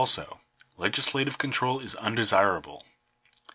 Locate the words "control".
1.37-1.79